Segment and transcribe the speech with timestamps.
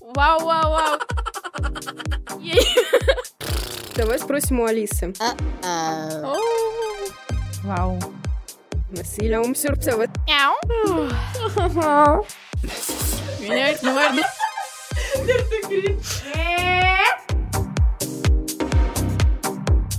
[0.00, 0.98] Вау, вау, вау.
[3.96, 5.14] Давай спросим у Алисы.
[7.64, 7.98] Вау.
[8.90, 10.10] Насилие ум сюрпсовет.
[13.40, 14.24] Меня это наверное...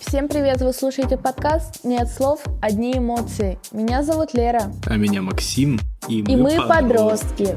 [0.00, 0.62] Всем привет!
[0.62, 3.58] Вы слушаете подкаст «Нет слов, одни эмоции».
[3.72, 4.72] Меня зовут Лера.
[4.86, 5.78] А меня Максим.
[6.08, 7.54] И мы, И мы подростки.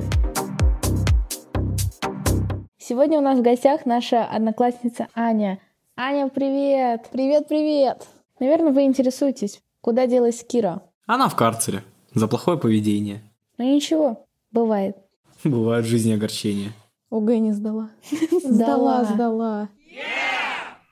[2.91, 5.59] Сегодня у нас в гостях наша одноклассница Аня.
[5.95, 7.07] Аня, привет!
[7.09, 8.05] Привет-привет!
[8.37, 10.81] Наверное, вы интересуетесь, куда делась Кира?
[11.05, 11.85] Она в карцере.
[12.13, 13.21] За плохое поведение.
[13.57, 14.97] Ну ничего, бывает.
[15.45, 16.73] Бывают в жизни огорчения.
[17.09, 17.91] ОГЭ не сдала.
[18.43, 19.05] Сдала.
[19.05, 19.69] сдала.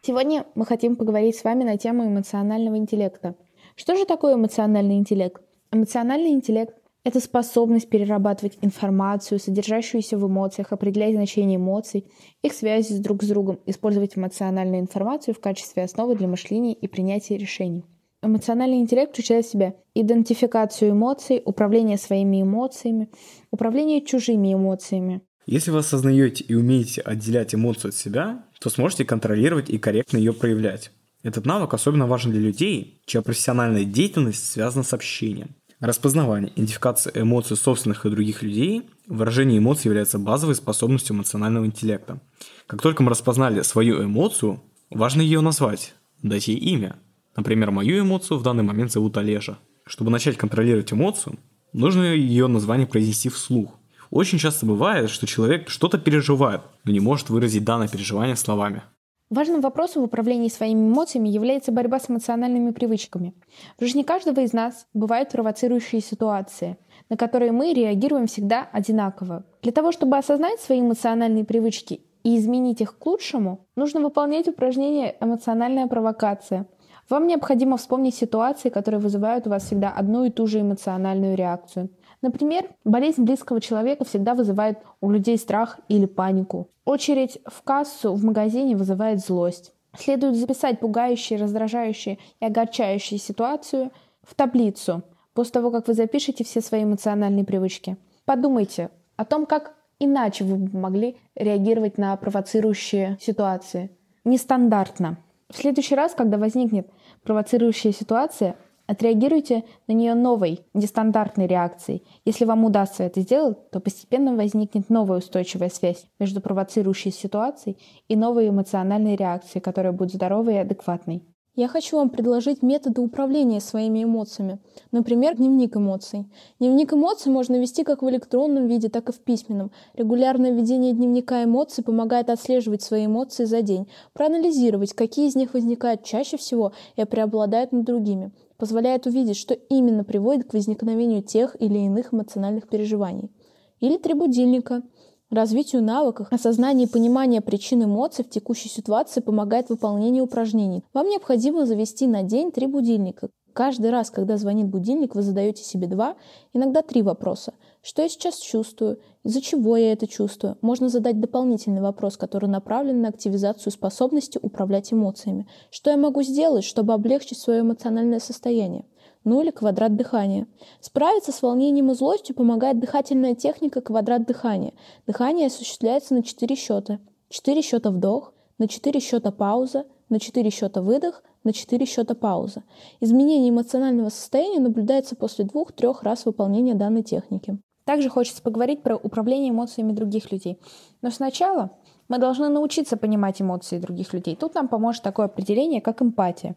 [0.02, 3.36] Сегодня мы хотим поговорить с вами на тему эмоционального интеллекта.
[3.76, 5.42] Что же такое эмоциональный интеллект?
[5.74, 12.06] Эмоциональный интеллект— это способность перерабатывать информацию, содержащуюся в эмоциях, определять значение эмоций,
[12.44, 16.88] их связи с друг с другом, использовать эмоциональную информацию в качестве основы для мышления и
[16.88, 17.86] принятия решений.
[18.22, 23.10] Эмоциональный интеллект включает в себя идентификацию эмоций, управление своими эмоциями,
[23.50, 29.70] управление чужими эмоциями, Если вы осознаете и умеете отделять эмоцию от себя, то сможете контролировать
[29.70, 30.92] и корректно ее проявлять.
[31.24, 35.56] Этот навык особенно важен для людей, чья профессиональная деятельность связана с общением.
[35.80, 42.20] Распознавание, идентификация эмоций собственных и других людей, выражение эмоций является базовой способностью эмоционального интеллекта.
[42.68, 46.98] Как только мы распознали свою эмоцию, важно ее назвать, дать ей имя.
[47.38, 49.58] Например, мою эмоцию в данный момент зовут Олежа.
[49.86, 51.40] Чтобы начать контролировать эмоцию,
[51.72, 53.72] нужно ее название произнести вслух.
[54.10, 58.84] Очень часто бывает, что человек что-то переживает, но не может выразить данное переживание словами.
[59.30, 63.36] Важным вопросом в управлении своими эмоциями является борьба с эмоциональными привычками.
[63.78, 66.78] В жизни каждого из нас бывают провоцирующие ситуации,
[67.10, 69.46] на которые мы реагируем всегда одинаково.
[69.62, 75.16] Для того, чтобы осознать свои эмоциональные привычки и изменить их к лучшему, нужно выполнять упражнение
[75.22, 76.66] «эмоциональная провокация».
[77.10, 81.90] Вам необходимо вспомнить ситуации, которые вызывают у вас всегда одну и ту же эмоциональную реакцию.
[82.22, 86.70] Например, болезнь близкого человека всегда вызывает у людей страх или панику.
[86.86, 89.74] Очередь в кассу в магазине вызывает злость.
[89.98, 93.92] Следует записать пугающие, раздражающие и огорчающие ситуацию
[94.22, 95.02] в таблицу
[95.34, 97.98] после того, как вы запишете все свои эмоциональные привычки.
[98.26, 103.90] Подумайте о том, как иначе вы могли реагировать на провоцирующие ситуации.
[104.26, 105.18] Нестандартно.
[105.50, 106.88] В следующий раз, когда возникнет
[107.24, 108.56] провоцирующая ситуация,
[108.88, 112.04] отреагируйте на нее новой, нестандартной реакцией.
[112.26, 118.16] Если вам удастся это сделать, то постепенно возникнет новая устойчивая связь между провоцирующей ситуацией и
[118.16, 121.24] новой эмоциональной реакцией, которая будет здоровой и адекватной.
[121.60, 124.60] Я хочу вам предложить методы управления своими эмоциями.
[124.94, 126.26] Например, дневник эмоций.
[126.58, 129.70] Дневник эмоций можно вести как в электронном виде, так и в письменном.
[129.94, 136.06] Регулярное ведение дневника эмоций помогает отслеживать свои эмоции за день, проанализировать, какие из них возникают
[136.06, 138.32] чаще всего и преобладают над другими.
[138.56, 143.34] Позволяет увидеть, что именно приводит к возникновению тех или иных эмоциональных переживаний.
[143.82, 144.82] Или три будильника–
[145.30, 150.84] Развитию навыков, осознание и понимание причин эмоций в текущей ситуации помогает выполнение упражнений.
[150.92, 153.30] Вам необходимо завести на день три будильника.
[153.54, 156.16] Каждый раз, когда звонит будильник, вы задаете себе два,
[156.54, 157.54] иногда три вопроса.
[157.84, 159.00] Что я сейчас чувствую?
[159.24, 160.58] Из-за чего я это чувствую?
[160.62, 165.48] Можно задать дополнительный вопрос, который направлен на активизацию способности управлять эмоциями.
[165.70, 168.86] Что я могу сделать, чтобы облегчить свое эмоциональное состояние?
[169.24, 170.48] Ну или квадрат дыхания.
[170.80, 174.74] Справиться с волнением и злостью помогает дыхательная техника квадрат дыхания.
[175.08, 177.00] Дыхание осуществляется на 4 счета.
[177.30, 182.64] 4 счета вдох, на 4 счета пауза, на 4 счета выдох, на 4 счета пауза.
[183.00, 187.60] Изменение эмоционального состояния наблюдается после двух-трех раз выполнения данной техники.
[187.86, 190.60] Также хочется поговорить про управление эмоциями других людей.
[191.02, 191.72] Но сначала
[192.08, 194.36] мы должны научиться понимать эмоции других людей.
[194.36, 196.56] Тут нам поможет такое определение, как эмпатия.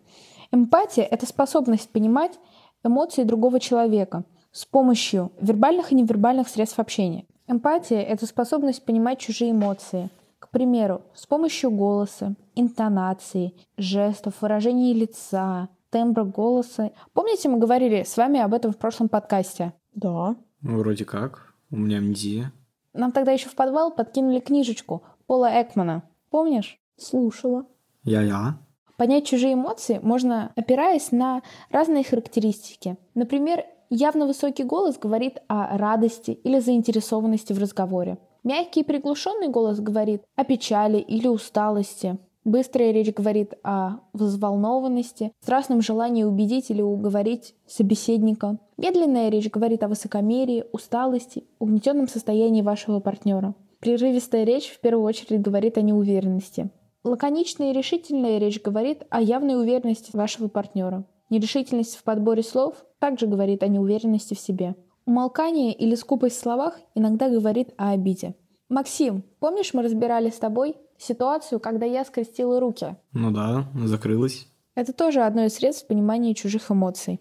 [0.52, 2.38] Эмпатия— это способность понимать
[2.84, 7.24] эмоции другого человека с помощью вербальных и невербальных средств общения.
[7.46, 10.10] Эмпатия— это способность понимать чужие эмоции.
[10.38, 16.92] К примеру, с помощью голоса, интонации, жестов, выражений лица, тембра голоса.
[17.14, 19.72] Помните, мы говорили с вами об этом в прошлом подкасте?
[19.94, 20.36] Да.
[20.60, 21.54] Ну, вроде как.
[21.70, 22.52] У меня амнезия.
[22.92, 26.02] Нам тогда еще в подвал подкинули книжечку Пола Экмана.
[26.28, 26.78] Помнишь?
[26.98, 27.64] Слушала.
[28.04, 28.58] Я-я.
[29.02, 32.96] Понять чужие эмоции можно, опираясь на разные характеристики.
[33.16, 38.18] Например, явно высокий голос говорит о радости или заинтересованности в разговоре.
[38.44, 42.16] Мягкий и приглушенный голос говорит о печали или усталости.
[42.44, 48.58] Быстрая речь говорит о взволнованности, страстном желании убедить или уговорить собеседника.
[48.76, 53.56] Медленная речь говорит о высокомерии, усталости, угнетенном состоянии вашего партнера.
[53.80, 56.70] Прерывистая речь в первую очередь говорит о неуверенности.
[57.04, 61.04] Лаконичная и решительная речь говорит о явной уверенности вашего партнера.
[61.30, 64.76] Нерешительность в подборе слов также говорит о неуверенности в себе.
[65.04, 68.36] Умолкание или скупость в словах иногда говорит о обиде.
[68.68, 72.94] Максим, помнишь, мы разбирали с тобой ситуацию, когда я скрестила руки?
[73.12, 74.46] Ну да, закрылась.
[74.76, 77.20] Это тоже одно из средств понимания чужих эмоций.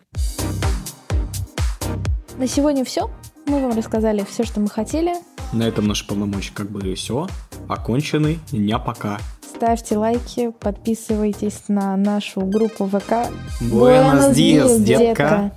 [2.38, 3.10] На сегодня все.
[3.48, 5.16] Мы вам рассказали все, что мы хотели.
[5.52, 7.28] На этом наши полномочия как бы все.
[7.68, 8.38] Окончены.
[8.52, 9.18] Дня пока.
[9.62, 13.28] Ставьте лайки, подписывайтесь на нашу группу ВК.
[13.62, 15.52] Буэнос диас, детка.